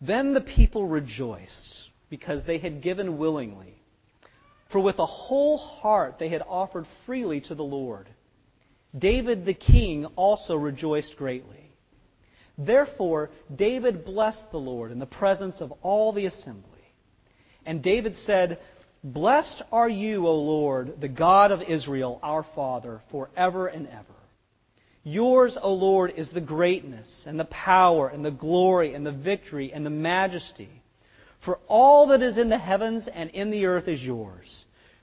[0.00, 3.82] Then the people rejoiced because they had given willingly.
[4.70, 8.08] For with a whole heart they had offered freely to the Lord.
[8.96, 11.70] David the king also rejoiced greatly.
[12.58, 16.94] Therefore, David blessed the Lord in the presence of all the assembly.
[17.66, 18.58] And David said,
[19.04, 24.16] Blessed are you, O Lord, the God of Israel, our Father, forever and ever.
[25.08, 29.72] Yours, O Lord, is the greatness and the power and the glory and the victory
[29.72, 30.82] and the majesty.
[31.44, 34.48] For all that is in the heavens and in the earth is yours.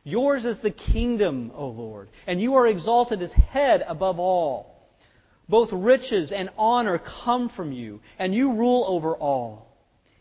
[0.03, 4.89] Yours is the kingdom, O Lord, and you are exalted as head above all.
[5.47, 9.73] Both riches and honor come from you, and you rule over all.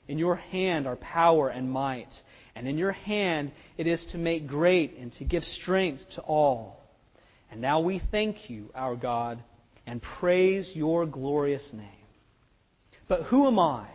[0.07, 2.23] In your hand are power and might,
[2.55, 6.85] and in your hand it is to make great and to give strength to all.
[7.51, 9.43] And now we thank you, our God
[9.87, 11.89] and praise your glorious name.
[13.09, 13.87] But who am I,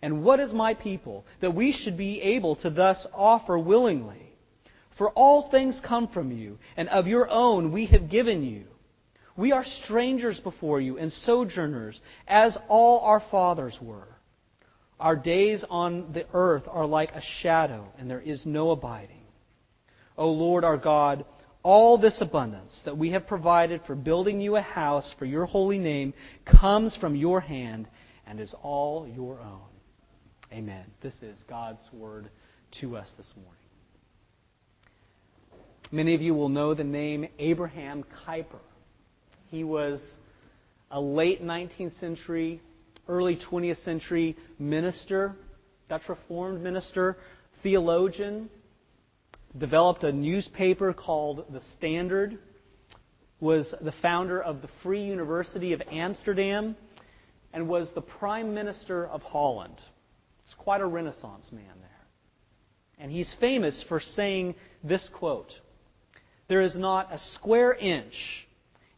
[0.00, 4.32] and what is my people, that we should be able to thus offer willingly?
[4.96, 8.64] For all things come from you, and of your own we have given you.
[9.36, 14.08] We are strangers before you and sojourners, as all our fathers were.
[15.00, 19.26] Our days on the earth are like a shadow, and there is no abiding.
[20.16, 21.24] O Lord our God,
[21.64, 25.78] all this abundance that we have provided for building you a house for your holy
[25.78, 26.12] name
[26.44, 27.88] comes from your hand
[28.26, 29.60] and is all your own.
[30.52, 30.84] Amen.
[31.02, 32.28] This is God's word
[32.80, 33.52] to us this morning.
[35.90, 38.60] Many of you will know the name Abraham Kuyper.
[39.50, 40.00] He was
[40.90, 42.60] a late 19th century,
[43.08, 45.34] early 20th century minister,
[45.88, 47.16] Dutch Reformed minister,
[47.62, 48.50] theologian,
[49.56, 52.38] developed a newspaper called The Standard,
[53.40, 56.76] was the founder of the Free University of Amsterdam,
[57.52, 59.80] and was the Prime Minister of Holland.
[60.44, 61.90] It's quite a Renaissance man there.
[62.98, 65.52] And he's famous for saying this quote
[66.48, 68.14] There is not a square inch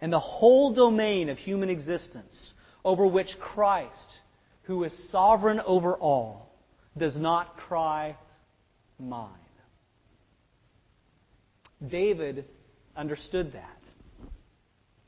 [0.01, 2.55] in the whole domain of human existence
[2.85, 4.21] over which Christ,
[4.63, 6.55] who is sovereign over all,
[6.97, 8.17] does not cry,
[8.99, 9.46] Mine.
[11.87, 12.45] David
[12.97, 13.79] understood that.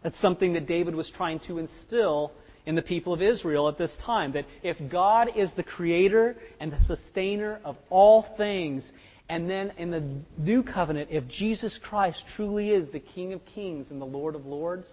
[0.02, 2.32] That's something that David was trying to instill
[2.66, 4.32] in the people of Israel at this time.
[4.32, 8.84] That if God is the creator and the sustainer of all things,
[9.28, 10.04] and then in the
[10.38, 14.46] new covenant, if Jesus Christ truly is the King of kings and the Lord of
[14.46, 14.86] lords,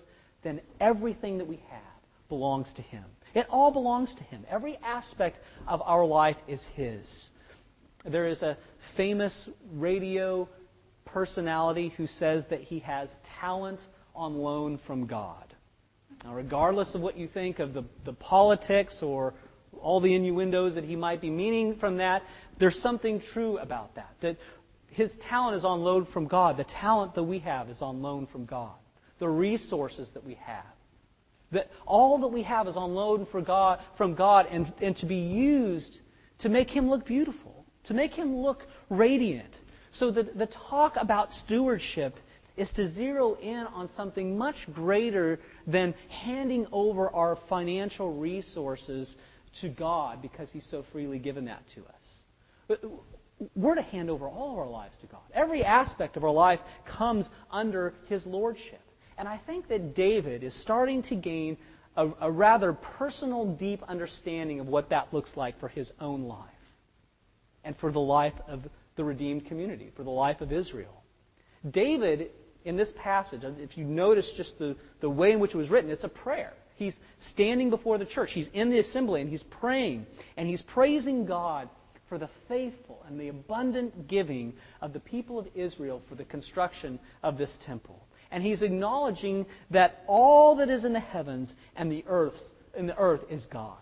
[0.43, 1.81] then everything that we have
[2.29, 3.03] belongs to Him.
[3.33, 4.45] It all belongs to Him.
[4.49, 5.37] Every aspect
[5.67, 7.05] of our life is His.
[8.05, 8.57] There is a
[8.95, 9.33] famous
[9.73, 10.47] radio
[11.15, 13.07] personality who says that he has
[13.39, 13.79] talent
[14.13, 15.55] on loan from God.
[16.25, 19.33] Now, regardless of what you think of the, the politics or
[19.81, 22.21] all the innuendos that he might be meaning from that,
[22.59, 24.13] there's something true about that.
[24.21, 24.35] That
[24.89, 26.57] his talent is on loan from God.
[26.57, 28.75] The talent that we have is on loan from God.
[29.19, 30.65] The resources that we have.
[31.53, 35.05] That all that we have is on loan for God, from God and, and to
[35.05, 35.97] be used
[36.39, 39.53] to make him look beautiful, to make him look radiant,
[39.99, 42.17] so the, the talk about stewardship
[42.57, 49.07] is to zero in on something much greater than handing over our financial resources
[49.61, 52.79] to God because He's so freely given that to us.
[53.55, 55.21] We're to hand over all of our lives to God.
[55.33, 58.81] Every aspect of our life comes under His Lordship.
[59.17, 61.57] And I think that David is starting to gain
[61.97, 66.49] a, a rather personal, deep understanding of what that looks like for his own life
[67.63, 68.61] and for the life of
[68.95, 71.03] the redeemed community, for the life of Israel.
[71.69, 72.29] David,
[72.63, 75.89] in this passage, if you notice just the, the way in which it was written,
[75.89, 76.53] it's a prayer.
[76.75, 76.93] He's
[77.33, 78.31] standing before the church.
[78.33, 80.05] He's in the assembly and he's praying.
[80.35, 81.69] And he's praising God
[82.09, 86.99] for the faithful and the abundant giving of the people of Israel for the construction
[87.23, 88.05] of this temple.
[88.31, 92.33] And he's acknowledging that all that is in the heavens and the earth,
[92.77, 93.79] in the earth is God's.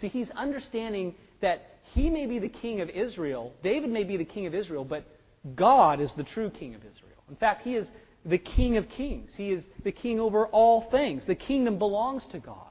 [0.00, 4.24] See, he's understanding that he may be the king of Israel, David may be the
[4.24, 5.06] king of Israel, but
[5.54, 7.22] God is the true king of Israel.
[7.30, 7.86] In fact, he is
[8.26, 9.30] the king of kings.
[9.34, 11.22] He is the king over all things.
[11.26, 12.68] The kingdom belongs to God.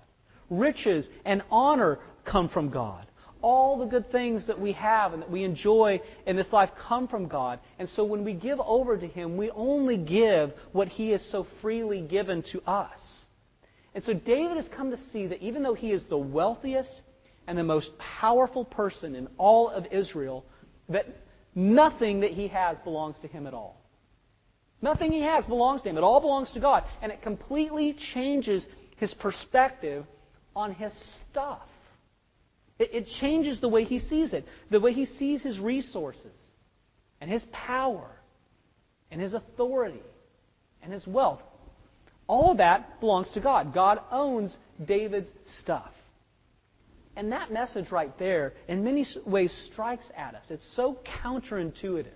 [0.52, 3.08] Riches and honor come from God.
[3.42, 7.08] All the good things that we have and that we enjoy in this life come
[7.08, 7.60] from God.
[7.80, 11.48] And so when we give over to Him, we only give what He has so
[11.64, 13.00] freely given to us.
[13.96, 17.02] And so David has come to see that even though he is the wealthiest
[17.48, 17.90] and the most
[18.20, 20.46] powerful person in all of Israel,
[20.90, 21.06] that
[21.54, 23.82] nothing that he has belongs to him at all.
[24.82, 25.98] Nothing he has belongs to him.
[25.98, 26.84] It all belongs to God.
[27.02, 28.64] And it completely changes
[28.98, 30.06] his perspective
[30.56, 30.92] on his
[31.32, 31.64] stuff.
[32.78, 36.34] It, it changes the way he sees it, the way he sees his resources
[37.22, 38.10] and his power
[39.12, 40.04] and his authority
[40.82, 41.42] and his wealth.
[42.28, 43.74] All of that belongs to God.
[43.74, 44.56] God owns
[44.86, 45.30] David's
[45.62, 45.92] stuff.
[47.16, 50.44] And that message right there, in many ways, strikes at us.
[50.50, 52.08] It's so counterintuitive.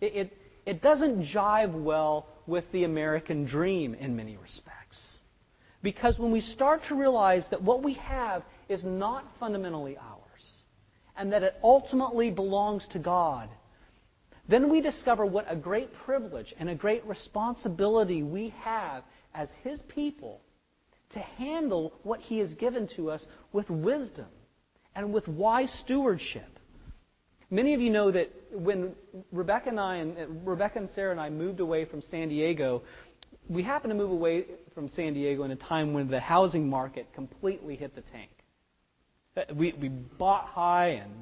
[0.00, 0.36] It, it,
[0.66, 4.98] it doesn't jive well with the American dream in many respects.
[5.82, 10.20] Because when we start to realize that what we have is not fundamentally ours,
[11.16, 13.50] and that it ultimately belongs to God,
[14.48, 19.04] then we discover what a great privilege and a great responsibility we have
[19.34, 20.40] as His people
[21.14, 23.22] to handle what He has given to us
[23.52, 24.26] with wisdom
[24.94, 26.58] and with wise stewardship.
[27.50, 28.92] Many of you know that when
[29.32, 32.82] Rebecca and I and Rebecca and Sarah and I moved away from San Diego,
[33.48, 37.06] we happened to move away from San Diego in a time when the housing market
[37.14, 38.30] completely hit the tank.
[39.36, 41.12] Uh, we, we bought high and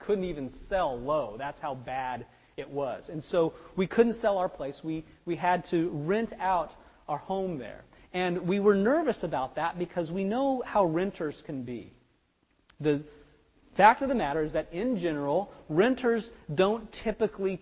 [0.00, 1.36] couldn't even sell low.
[1.38, 3.04] That's how bad it was.
[3.08, 4.76] And so we couldn't sell our place.
[4.82, 6.72] We, we had to rent out
[7.08, 7.84] our home there.
[8.14, 11.92] And we were nervous about that because we know how renters can be.
[12.80, 13.02] The
[13.76, 17.60] fact of the matter is that, in general, renters don't typically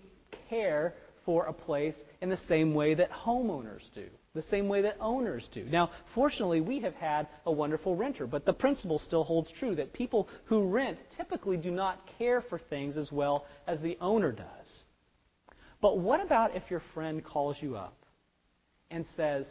[0.50, 0.94] care
[1.24, 5.48] for a place in the same way that homeowners do, the same way that owners
[5.54, 5.64] do.
[5.64, 9.94] Now, fortunately, we have had a wonderful renter, but the principle still holds true that
[9.94, 14.68] people who rent typically do not care for things as well as the owner does.
[15.80, 17.96] But what about if your friend calls you up
[18.90, 19.46] and says,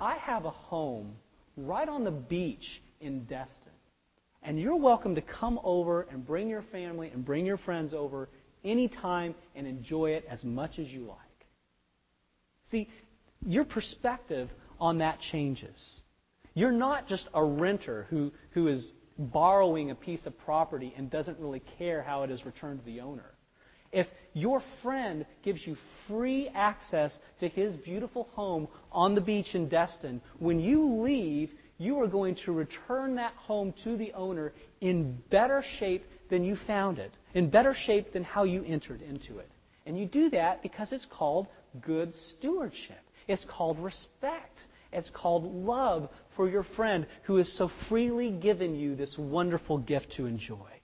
[0.00, 1.14] I have a home
[1.56, 3.72] right on the beach in Destin,
[4.42, 8.28] and you're welcome to come over and bring your family and bring your friends over
[8.64, 11.18] anytime and enjoy it as much as you like?
[12.70, 12.88] See,
[13.46, 14.48] your perspective
[14.80, 15.76] on that changes.
[16.54, 21.38] You're not just a renter who, who is borrowing a piece of property and doesn't
[21.38, 23.30] really care how it is returned to the owner.
[23.92, 25.76] If your friend gives you
[26.08, 32.00] free access to his beautiful home on the beach in Destin, when you leave, you
[32.00, 36.98] are going to return that home to the owner in better shape than you found
[36.98, 39.50] it, in better shape than how you entered into it.
[39.84, 41.48] And you do that because it's called
[41.80, 43.00] good stewardship.
[43.28, 44.58] It's called respect.
[44.92, 50.12] It's called love for your friend who has so freely given you this wonderful gift
[50.16, 50.81] to enjoy.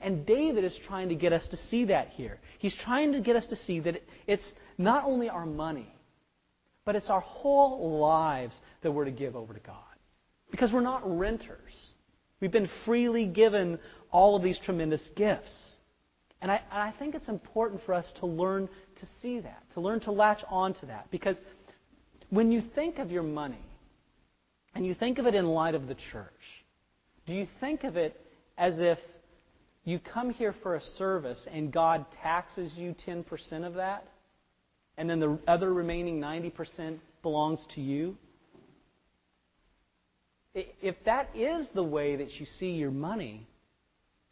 [0.00, 2.38] And David is trying to get us to see that here.
[2.58, 4.44] He's trying to get us to see that it's
[4.78, 5.92] not only our money,
[6.84, 9.76] but it's our whole lives that we're to give over to God.
[10.50, 11.72] Because we're not renters.
[12.40, 13.78] We've been freely given
[14.12, 15.52] all of these tremendous gifts.
[16.40, 18.68] And I, and I think it's important for us to learn
[19.00, 21.10] to see that, to learn to latch on to that.
[21.10, 21.36] Because
[22.30, 23.64] when you think of your money,
[24.76, 26.30] and you think of it in light of the church,
[27.26, 28.20] do you think of it
[28.58, 28.98] as if
[29.86, 33.24] you come here for a service and God taxes you 10%
[33.64, 34.06] of that,
[34.98, 38.16] and then the other remaining 90% belongs to you?
[40.54, 43.46] If that is the way that you see your money,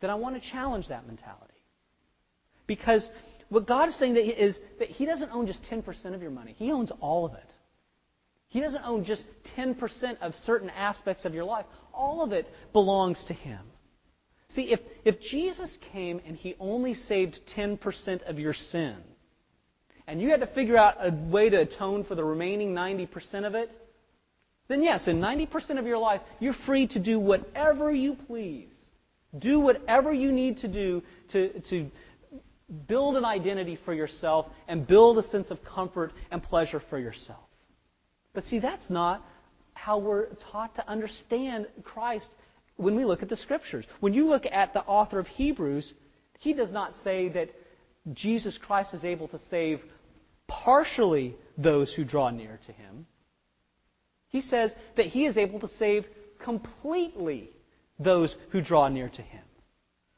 [0.01, 1.55] then I want to challenge that mentality.
[2.67, 3.07] Because
[3.49, 6.73] what God is saying is that He doesn't own just 10% of your money, He
[6.73, 7.51] owns all of it.
[8.49, 9.23] He doesn't own just
[9.57, 9.77] 10%
[10.21, 13.61] of certain aspects of your life, all of it belongs to Him.
[14.55, 18.97] See, if, if Jesus came and He only saved 10% of your sin,
[20.07, 23.55] and you had to figure out a way to atone for the remaining 90% of
[23.55, 23.71] it,
[24.69, 28.69] then yes, in 90% of your life, you're free to do whatever you please.
[29.39, 31.91] Do whatever you need to do to, to
[32.87, 37.41] build an identity for yourself and build a sense of comfort and pleasure for yourself.
[38.33, 39.27] But see, that's not
[39.75, 42.29] how we're taught to understand Christ
[42.77, 43.85] when we look at the Scriptures.
[44.01, 45.93] When you look at the author of Hebrews,
[46.39, 47.51] he does not say that
[48.13, 49.81] Jesus Christ is able to save
[50.49, 53.07] partially those who draw near to him.
[54.29, 56.05] He says that he is able to save
[56.43, 57.51] completely
[57.99, 59.43] those who draw near to him.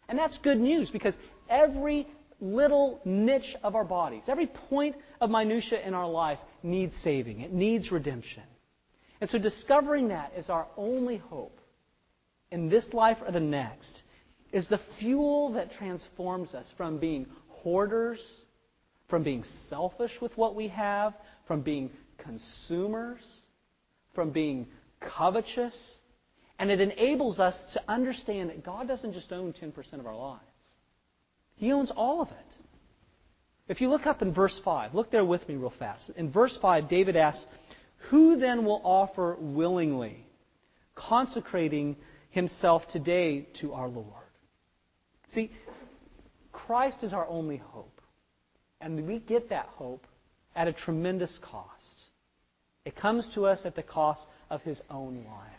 [0.08, 1.14] And that's good news because
[1.48, 2.08] every
[2.40, 7.40] little niche of our bodies, every point of minutia in our life needs saving.
[7.40, 8.42] It needs redemption.
[9.20, 11.60] And so discovering that is our only hope
[12.50, 14.02] in this life or the next
[14.52, 18.20] is the fuel that transforms us from being hoarders,
[19.08, 21.14] from being selfish with what we have,
[21.46, 23.20] from being consumers,
[24.14, 24.66] from being
[25.00, 25.74] covetous.
[26.58, 30.42] And it enables us to understand that God doesn't just own 10% of our lives.
[31.56, 32.34] He owns all of it.
[33.68, 36.10] If you look up in verse 5, look there with me real fast.
[36.16, 37.44] In verse 5, David asks,
[38.10, 40.24] Who then will offer willingly,
[40.94, 41.96] consecrating
[42.36, 44.06] himself today to our Lord.
[45.34, 45.50] See,
[46.52, 48.00] Christ is our only hope.
[48.80, 50.06] And we get that hope
[50.54, 51.70] at a tremendous cost.
[52.84, 55.52] It comes to us at the cost of his own life.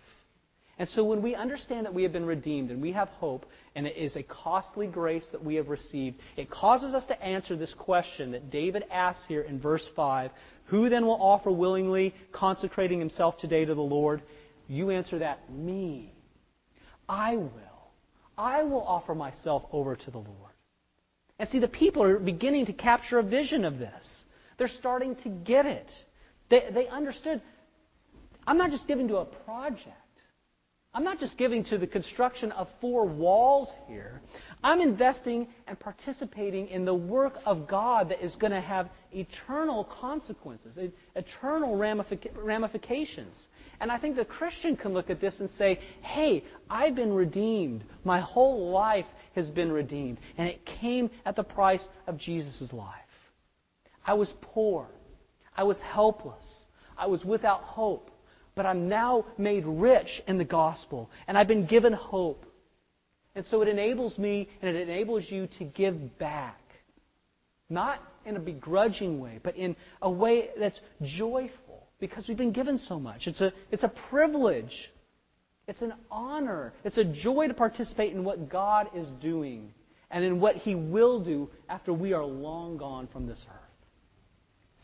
[0.78, 3.88] And so when we understand that we have been redeemed and we have hope, and
[3.88, 7.74] it is a costly grace that we have received, it causes us to answer this
[7.80, 10.30] question that David asks here in verse 5
[10.66, 14.22] Who then will offer willingly, consecrating himself today to the Lord?
[14.68, 16.14] You answer that, me.
[17.08, 17.52] I will.
[18.38, 20.52] I will offer myself over to the Lord.
[21.40, 24.04] And see, the people are beginning to capture a vision of this.
[24.58, 25.90] They're starting to get it.
[26.50, 27.42] They, they understood
[28.48, 29.90] I'm not just giving to a project.
[30.94, 34.22] I'm not just giving to the construction of four walls here.
[34.64, 39.84] I'm investing and participating in the work of God that is going to have eternal
[40.02, 40.76] consequences,
[41.16, 43.36] eternal ramifications.
[43.80, 47.84] And I think the Christian can look at this and say, hey, I've been redeemed.
[48.04, 50.18] My whole life has been redeemed.
[50.38, 52.96] And it came at the price of Jesus' life.
[54.04, 54.88] I was poor.
[55.56, 56.46] I was helpless.
[56.98, 58.10] I was without hope
[58.58, 62.44] but I'm now made rich in the gospel, and I've been given hope.
[63.36, 66.60] And so it enables me and it enables you to give back.
[67.70, 70.80] Not in a begrudging way, but in a way that's
[71.18, 73.28] joyful because we've been given so much.
[73.28, 74.74] It's a, it's a privilege.
[75.68, 76.74] It's an honor.
[76.84, 79.72] It's a joy to participate in what God is doing
[80.10, 83.68] and in what He will do after we are long gone from this earth.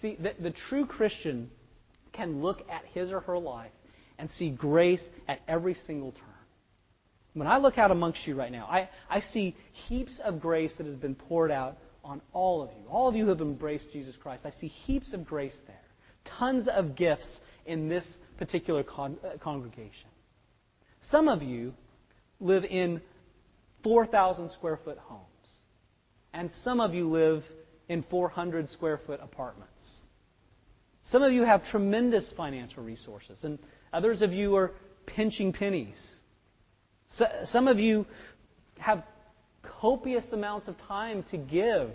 [0.01, 1.49] See, the, the true Christian
[2.13, 3.71] can look at his or her life
[4.17, 6.21] and see grace at every single turn.
[7.33, 9.55] When I look out amongst you right now, I, I see
[9.87, 12.87] heaps of grace that has been poured out on all of you.
[12.89, 14.45] All of you who have embraced Jesus Christ.
[14.45, 15.75] I see heaps of grace there.
[16.37, 17.25] Tons of gifts
[17.65, 18.03] in this
[18.37, 20.09] particular con- uh, congregation.
[21.09, 21.73] Some of you
[22.39, 23.01] live in
[23.83, 25.23] 4,000 square foot homes,
[26.33, 27.43] and some of you live
[27.89, 29.72] in 400 square foot apartments.
[31.13, 33.59] Some of you have tremendous financial resources, and
[33.93, 34.71] others of you are
[35.05, 36.01] pinching pennies.
[37.19, 38.07] So, some of you
[38.79, 39.03] have
[39.79, 41.91] copious amounts of time to give,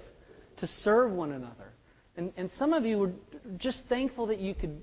[0.58, 1.72] to serve one another.
[2.16, 3.12] And, and some of you are
[3.56, 4.80] just thankful that you could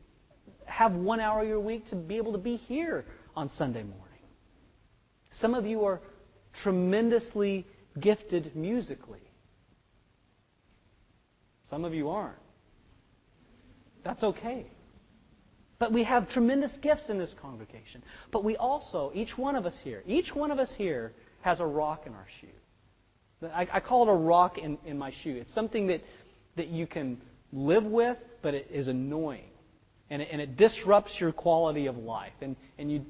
[0.65, 3.05] have one hour of your week to be able to be here
[3.37, 4.01] on Sunday morning.
[5.39, 6.01] Some of you are
[6.61, 7.65] tremendously
[8.01, 9.31] gifted musically.
[11.69, 12.44] Some of you aren't.
[14.05, 14.67] That's okay.
[15.79, 18.01] But we have tremendous gifts in this congregation.
[18.31, 21.65] But we also, each one of us here, each one of us here has a
[21.65, 23.47] rock in our shoe.
[23.53, 25.35] I, I call it a rock in, in my shoe.
[25.41, 26.01] It's something that,
[26.55, 27.19] that you can
[27.51, 29.49] live with, but it is annoying.
[30.09, 32.33] And it, and it disrupts your quality of life.
[32.41, 33.05] And, and you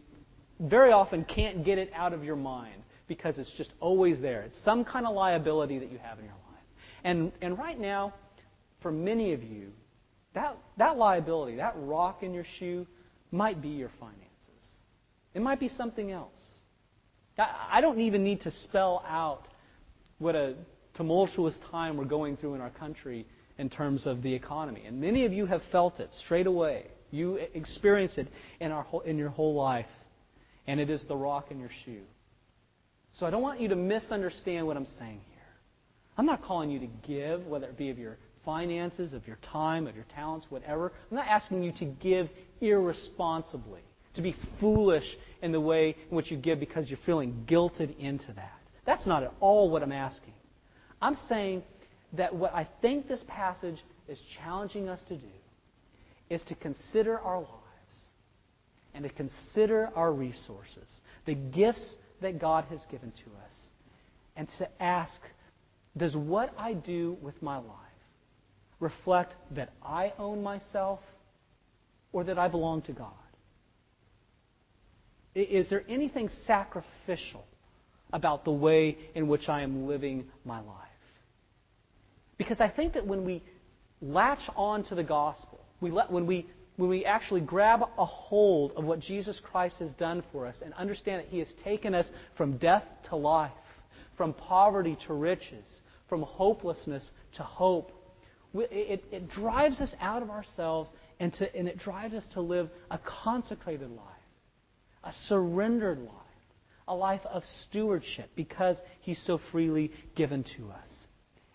[0.60, 4.42] very often can't get it out of your mind because it's just always there.
[4.44, 6.64] It's some kind of liability that you have in your life.
[7.04, 8.14] And, and right now,
[8.82, 9.72] for many of you,
[10.36, 12.86] that, that liability, that rock in your shoe,
[13.32, 14.22] might be your finances.
[15.34, 16.32] It might be something else.
[17.38, 19.48] I don't even need to spell out
[20.20, 20.56] what a
[20.96, 23.26] tumultuous time we're going through in our country
[23.58, 24.84] in terms of the economy.
[24.86, 26.88] And many of you have felt it straight away.
[27.12, 28.28] You experience it
[28.60, 29.86] in, our whole, in your whole life.
[30.68, 32.04] And it is the rock in your shoe.
[33.20, 35.36] So I don't want you to misunderstand what I'm saying here.
[36.18, 39.88] I'm not calling you to give, whether it be of your finances, of your time,
[39.88, 40.94] of your talents, whatever.
[41.10, 42.30] I'm not asking you to give
[42.62, 43.82] irresponsibly,
[44.14, 45.06] to be foolish
[45.42, 48.60] in the way in which you give because you're feeling guilted into that.
[48.86, 50.34] That's not at all what I'm asking.
[51.02, 51.64] I'm saying
[52.14, 55.28] that what I think this passage is challenging us to do
[56.30, 57.52] is to consider our lives
[58.94, 60.88] and to consider our resources,
[61.26, 63.54] the gifts that God has given to us,
[64.36, 65.20] and to ask,
[65.98, 67.85] does what I do with my life
[68.80, 71.00] reflect that I own myself
[72.12, 73.12] or that I belong to God?
[75.36, 77.46] Is there anything sacrificial
[78.14, 80.88] about the way in which I am living my life?
[82.38, 83.44] Because I think that when we
[84.02, 88.72] latch on to the gospel, we let, when, we, when we actually grab a hold
[88.78, 92.06] of what Jesus Christ has done for us and understand that He has taken us
[92.38, 93.52] from death to life,
[94.18, 95.66] from poverty to riches,
[96.08, 97.04] from hopelessness
[97.36, 97.92] to hope,
[98.60, 102.70] it, it drives us out of ourselves and, to, and it drives us to live
[102.92, 104.00] a consecrated life,
[105.04, 106.12] a surrendered life,
[106.88, 110.90] a life of stewardship because He's so freely given to us.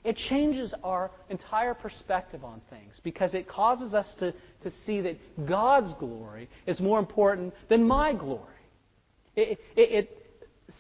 [0.02, 5.46] It changes our entire perspective on things because it causes us to, to see that
[5.46, 8.46] God's glory is more important than my glory.
[9.36, 10.16] It, it, it,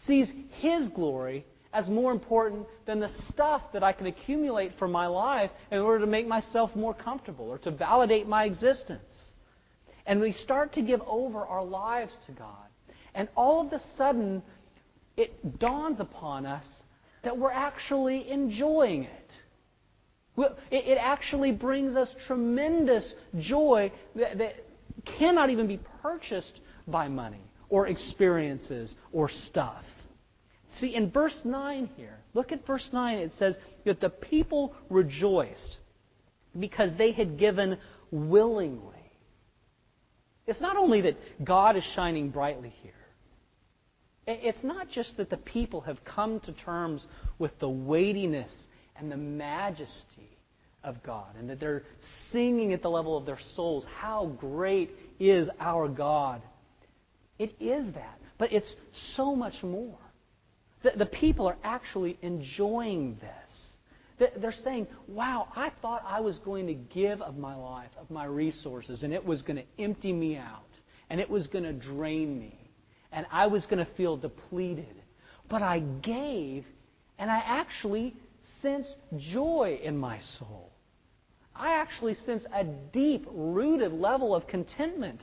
[0.06, 5.06] sees His glory as more important than the stuff that I can accumulate for my
[5.06, 9.02] life in order to make myself more comfortable or to validate my existence.
[10.06, 12.66] And we start to give over our lives to God.
[13.14, 14.42] And all of a sudden,
[15.16, 16.64] it dawns upon us
[17.22, 19.30] that we're actually enjoying it.
[20.70, 24.54] It actually brings us tremendous joy that,
[25.18, 29.84] cannot even be purchased by money or experiences or stuff.
[30.78, 33.18] See, in verse 9 here, look at verse 9.
[33.18, 35.78] It says that the people rejoiced
[36.58, 37.76] because they had given
[38.10, 38.96] willingly.
[40.46, 42.92] It's not only that God is shining brightly here,
[44.26, 47.04] it's not just that the people have come to terms
[47.38, 48.50] with the weightiness
[48.96, 50.38] and the majesty
[50.84, 51.84] of God and that they're
[52.32, 56.42] singing at the level of their souls, How great is our God!
[57.38, 58.72] It is that, but it's
[59.16, 59.98] so much more.
[60.82, 64.30] The, the people are actually enjoying this.
[64.36, 68.26] They're saying, wow, I thought I was going to give of my life, of my
[68.26, 70.68] resources, and it was going to empty me out,
[71.08, 72.70] and it was going to drain me,
[73.12, 74.94] and I was going to feel depleted.
[75.48, 76.66] But I gave,
[77.18, 78.14] and I actually
[78.60, 78.86] sense
[79.32, 80.70] joy in my soul.
[81.54, 85.20] I actually sense a deep rooted level of contentment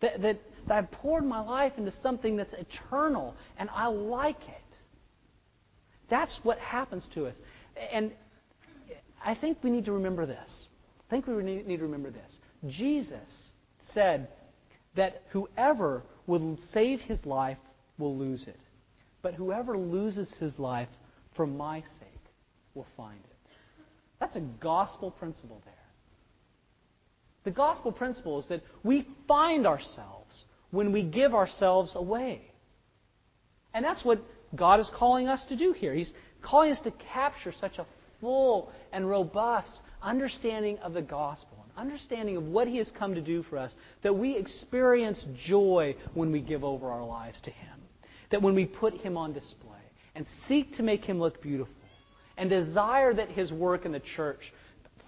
[0.00, 4.61] that, that, that I've poured my life into something that's eternal, and I like it.
[6.12, 7.34] That's what happens to us.
[7.90, 8.12] And
[9.24, 10.50] I think we need to remember this.
[11.08, 12.36] I think we need to remember this.
[12.68, 13.16] Jesus
[13.94, 14.28] said
[14.94, 17.56] that whoever will save his life
[17.96, 18.60] will lose it.
[19.22, 20.90] But whoever loses his life
[21.34, 22.24] for my sake
[22.74, 23.50] will find it.
[24.20, 25.74] That's a gospel principle there.
[27.44, 30.34] The gospel principle is that we find ourselves
[30.72, 32.52] when we give ourselves away.
[33.72, 34.22] And that's what
[34.54, 35.94] God is calling us to do here.
[35.94, 37.86] He's calling us to capture such a
[38.20, 39.70] full and robust
[40.02, 43.72] understanding of the gospel, an understanding of what He has come to do for us,
[44.02, 47.78] that we experience joy when we give over our lives to Him,
[48.30, 49.68] that when we put Him on display
[50.14, 51.74] and seek to make Him look beautiful,
[52.36, 54.40] and desire that His work in the church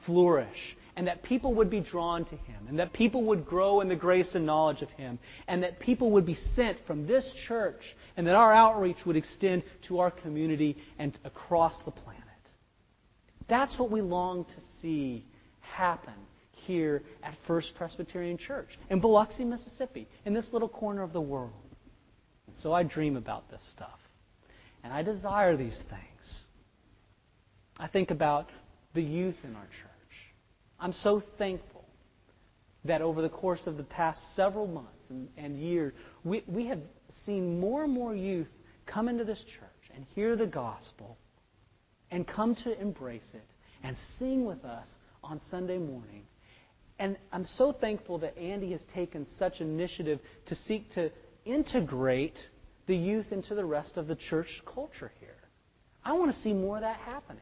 [0.06, 3.88] flourish and that people would be drawn to him, and that people would grow in
[3.88, 7.80] the grace and knowledge of him, and that people would be sent from this church,
[8.16, 12.22] and that our outreach would extend to our community and across the planet.
[13.48, 15.26] That's what we long to see
[15.60, 16.14] happen
[16.52, 21.50] here at First Presbyterian Church in Biloxi, Mississippi, in this little corner of the world.
[22.46, 23.98] And so I dream about this stuff,
[24.84, 26.38] and I desire these things.
[27.78, 28.48] I think about
[28.94, 29.93] the youth in our church.
[30.84, 31.86] I'm so thankful
[32.84, 35.94] that over the course of the past several months and, and years,
[36.24, 36.80] we, we have
[37.24, 38.48] seen more and more youth
[38.84, 41.16] come into this church and hear the gospel
[42.10, 43.46] and come to embrace it
[43.82, 44.86] and sing with us
[45.22, 46.24] on Sunday morning.
[46.98, 51.10] And I'm so thankful that Andy has taken such initiative to seek to
[51.46, 52.36] integrate
[52.86, 55.48] the youth into the rest of the church culture here.
[56.04, 57.40] I want to see more of that happening.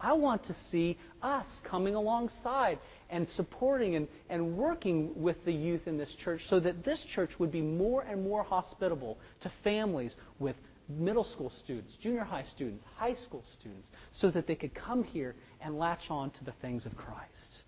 [0.00, 2.78] I want to see us coming alongside
[3.10, 7.30] and supporting and, and working with the youth in this church so that this church
[7.38, 10.56] would be more and more hospitable to families with
[10.88, 13.88] middle school students, junior high students, high school students,
[14.20, 17.62] so that they could come here and latch on to the things of Christ.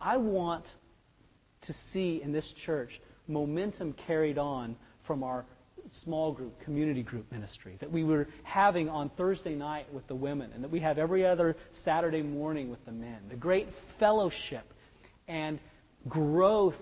[0.00, 0.64] I want
[1.62, 2.90] to see in this church
[3.26, 5.44] momentum carried on from our
[6.04, 10.50] small group, community group ministry that we were having on Thursday night with the women
[10.52, 13.18] and that we have every other Saturday morning with the men.
[13.28, 14.72] The great fellowship
[15.26, 15.58] and
[16.08, 16.74] growth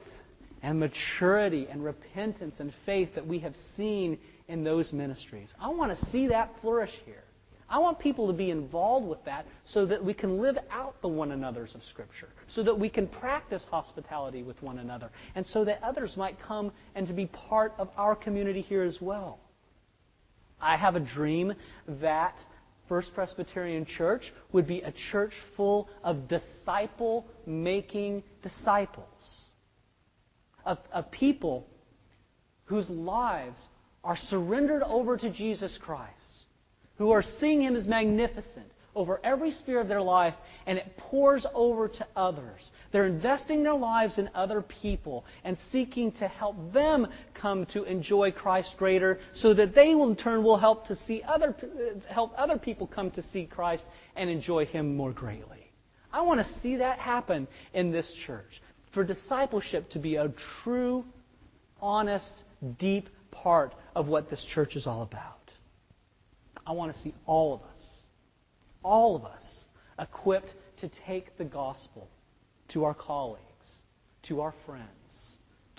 [0.63, 5.49] and maturity and repentance and faith that we have seen in those ministries.
[5.61, 7.25] I want to see that flourish here.
[7.69, 11.09] I want people to be involved with that so that we can live out the
[11.09, 15.65] one another's of Scripture, so that we can practice hospitality with one another, and so
[15.65, 19.41] that others might come and to be part of our community here as well.
[20.61, 21.55] I have a dream
[21.89, 22.35] that
[22.89, 29.07] First Presbyterian Church would be a church full of disciple making disciples,
[30.65, 31.67] of, of people
[32.67, 33.61] whose lives
[34.05, 36.26] are surrendered over to Jesus Christ
[36.99, 40.35] who are seeing Him as magnificent over every sphere of their life,
[40.67, 42.61] and it pours over to others.
[42.93, 48.33] They're investing their lives in other people and seeking to help them come to enjoy
[48.33, 51.55] Christ greater, so that they in turn will help to see other
[52.09, 53.85] help other people come to see Christ
[54.17, 55.71] and enjoy Him more greatly.
[56.11, 58.63] I want to see that happen in this church.
[58.95, 60.33] For discipleship to be a
[60.65, 61.05] true,
[61.83, 62.45] honest,
[62.79, 65.46] deep part of what this church is all about.
[66.67, 67.87] I want to see all of us,
[68.83, 69.45] all of us,
[69.99, 72.09] equipped to take the gospel
[72.71, 73.43] to our colleagues,
[74.25, 74.89] to our friends,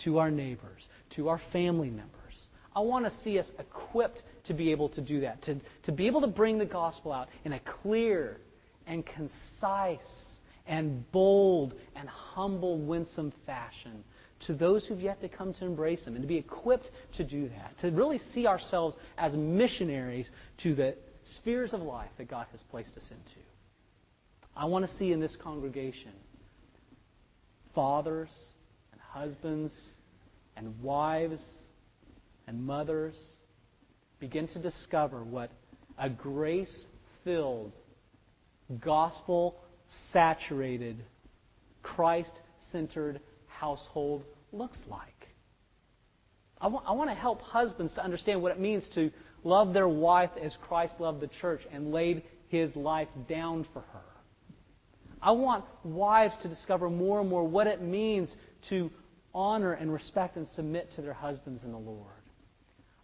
[0.04, 2.14] to our neighbors, to our family members.
[2.76, 6.08] I want to see us equipped to be able to do that, to, to be
[6.08, 8.38] able to bring the gospel out in a clear
[8.86, 10.00] and concise
[10.68, 14.04] and bold and humble, winsome fashion
[14.46, 17.50] to those who've yet to come to embrace Him, and to be equipped to do
[17.50, 20.28] that, to really see ourselves as missionaries
[20.64, 20.96] to the
[21.36, 23.46] spheres of life that God has placed us into.
[24.56, 26.14] I want to see in this congregation
[27.76, 28.30] fathers
[28.92, 29.74] and husbands
[30.56, 31.40] and wives
[32.48, 33.16] and mothers
[34.20, 35.52] begin to discover what
[36.00, 36.86] a grace
[37.24, 37.72] filled,
[38.80, 39.58] gospel
[40.12, 41.04] saturated,
[41.84, 42.32] Christ
[42.72, 43.20] centered
[43.60, 45.28] household looks like.
[46.60, 49.12] I want, I want to help husbands to understand what it means to
[49.44, 54.02] love their wife as Christ loved the church and laid his life down for her.
[55.22, 58.30] I want wives to discover more and more what it means
[58.70, 58.90] to
[59.34, 62.06] honor and respect and submit to their husbands in the Lord.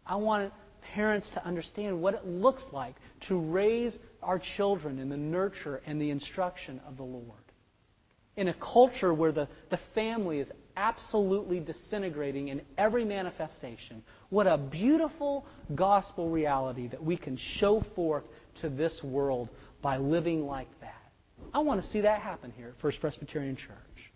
[0.06, 0.52] I want
[0.94, 2.96] parents to understand what it looks like
[3.28, 7.43] to raise our children in the nurture and the instruction of the Lord
[8.36, 14.58] in a culture where the, the family is absolutely disintegrating in every manifestation, what a
[14.58, 18.24] beautiful gospel reality that we can show forth
[18.62, 19.50] to this world
[19.82, 20.96] by living like that.
[21.54, 24.12] I want to see that happen here at First Presbyterian Church.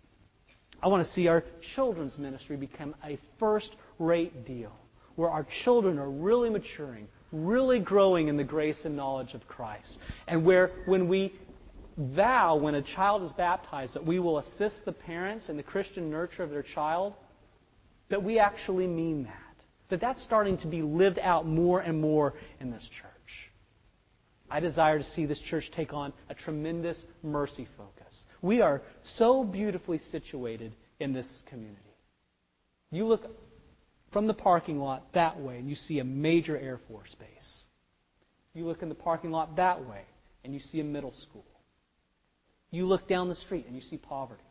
[0.81, 1.43] I want to see our
[1.75, 4.71] children's ministry become a first rate deal
[5.15, 9.97] where our children are really maturing, really growing in the grace and knowledge of Christ,
[10.27, 11.33] and where when we
[11.97, 16.09] vow when a child is baptized that we will assist the parents in the Christian
[16.09, 17.13] nurture of their child,
[18.09, 19.33] that we actually mean that.
[19.89, 23.11] That that's starting to be lived out more and more in this church.
[24.49, 28.13] I desire to see this church take on a tremendous mercy focus.
[28.41, 28.81] We are
[29.17, 31.81] so beautifully situated in this community.
[32.91, 33.25] You look
[34.13, 37.27] from the parking lot that way and you see a major Air Force base.
[38.53, 40.03] You look in the parking lot that way
[40.43, 41.45] and you see a middle school.
[42.71, 44.41] You look down the street and you see poverty.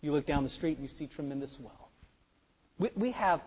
[0.00, 1.76] You look down the street and you see tremendous wealth.
[2.78, 3.40] We, we have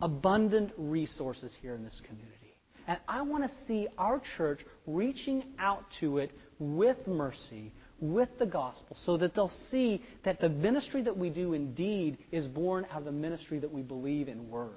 [0.00, 2.54] abundant resources here in this community.
[2.86, 8.46] And I want to see our church reaching out to it with mercy, with the
[8.46, 12.98] gospel, so that they'll see that the ministry that we do indeed is born out
[12.98, 14.70] of the ministry that we believe in word.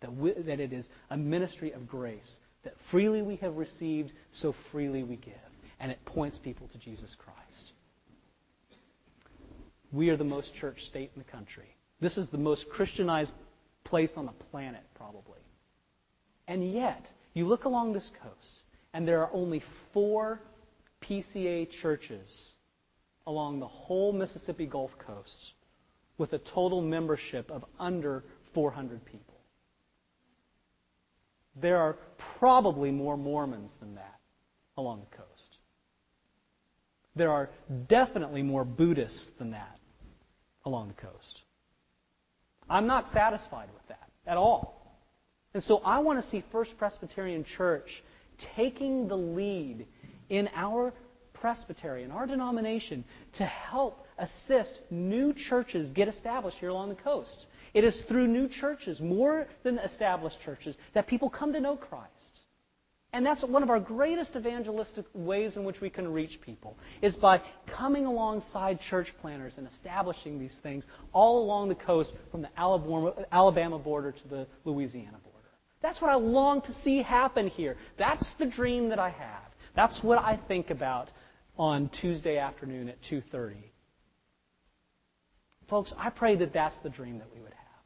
[0.00, 2.36] That, we, that it is a ministry of grace.
[2.62, 5.34] That freely we have received, so freely we give.
[5.80, 7.45] And it points people to Jesus Christ.
[9.92, 11.76] We are the most church state in the country.
[12.00, 13.32] This is the most Christianized
[13.84, 15.40] place on the planet, probably.
[16.48, 20.40] And yet, you look along this coast, and there are only four
[21.02, 22.28] PCA churches
[23.26, 25.52] along the whole Mississippi Gulf Coast
[26.18, 29.34] with a total membership of under 400 people.
[31.60, 31.96] There are
[32.38, 34.20] probably more Mormons than that
[34.76, 35.35] along the coast.
[37.16, 37.50] There are
[37.88, 39.78] definitely more Buddhists than that
[40.64, 41.40] along the coast.
[42.68, 45.00] I'm not satisfied with that at all.
[45.54, 47.88] And so I want to see First Presbyterian Church
[48.54, 49.86] taking the lead
[50.28, 50.92] in our
[51.32, 57.46] presbytery, in our denomination, to help assist new churches get established here along the coast.
[57.72, 62.10] It is through new churches, more than established churches, that people come to know Christ.
[63.16, 67.16] And that's one of our greatest evangelistic ways in which we can reach people, is
[67.16, 72.50] by coming alongside church planters and establishing these things all along the coast from the
[73.32, 75.48] Alabama border to the Louisiana border.
[75.80, 77.78] That's what I long to see happen here.
[77.98, 79.50] That's the dream that I have.
[79.74, 81.08] That's what I think about
[81.58, 83.72] on Tuesday afternoon at 2:30.
[85.70, 87.82] Folks, I pray that that's the dream that we would have.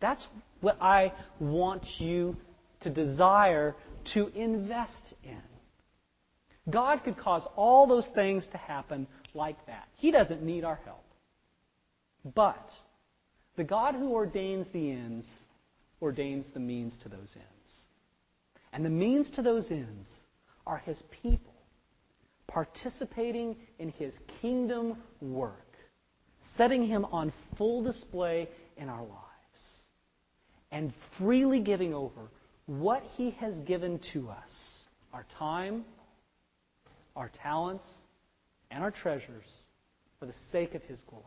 [0.00, 0.26] That's
[0.60, 2.36] what I want you
[2.80, 3.74] to desire
[4.14, 5.42] to invest in.
[6.70, 9.88] God could cause all those things to happen like that.
[9.96, 11.04] He doesn't need our help.
[12.34, 12.68] But
[13.56, 15.26] the God who ordains the ends
[16.00, 17.48] ordains the means to those ends.
[18.72, 20.08] And the means to those ends
[20.66, 21.54] are His people
[22.46, 25.76] participating in His kingdom work,
[26.56, 29.12] setting Him on full display in our lives,
[30.70, 32.30] and freely giving over
[32.68, 34.52] what He has given to us
[35.12, 35.84] our time,
[37.16, 37.84] our talents,
[38.70, 39.46] and our treasures
[40.20, 41.24] for the sake of His glory.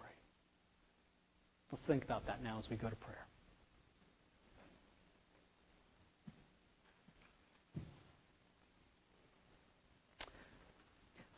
[1.71, 3.25] Let's think about that now as we go to prayer.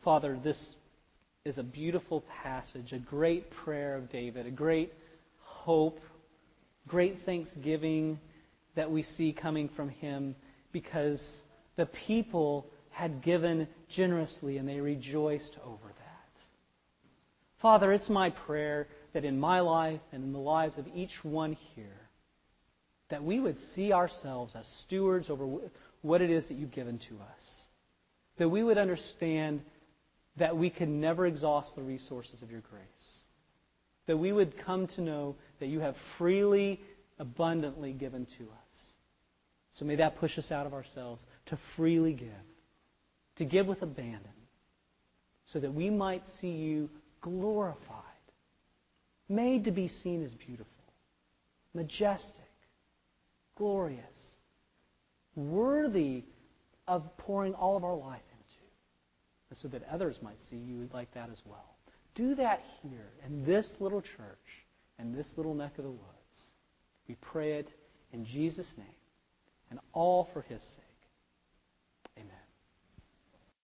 [0.04, 0.58] Father, this
[1.46, 4.92] is a beautiful passage, a great prayer of David, a great
[5.40, 6.02] hope,
[6.90, 8.20] great thanksgiving
[8.76, 10.36] that we see coming from him
[10.72, 11.20] because
[11.76, 16.42] the people had given generously and they rejoiced over that.
[17.62, 21.58] Father, it's my prayer that in my life and in the lives of each one
[21.76, 22.10] here,
[23.10, 25.48] that we would see ourselves as stewards over
[26.02, 27.44] what it is that you've given to us.
[28.38, 29.62] That we would understand
[30.38, 32.84] that we can never exhaust the resources of your grace.
[34.08, 36.82] That we would come to know that you have freely,
[37.20, 38.63] abundantly given to us.
[39.80, 42.30] So may that push us out of ourselves to freely give,
[43.38, 44.22] to give with abandon,
[45.52, 46.90] so that we might see you
[47.22, 47.80] glorified,
[49.28, 50.68] made to be seen as beautiful,
[51.74, 52.30] majestic,
[53.58, 54.04] glorious,
[55.36, 56.24] worthy
[56.88, 61.30] of pouring all of our life into, so that others might see you like that
[61.32, 61.76] as well.
[62.16, 64.38] Do that here in this little church,
[65.00, 66.02] and this little neck of the woods.
[67.08, 67.70] We pray it
[68.12, 68.88] in Jesus' name
[69.74, 70.83] and all for his sake.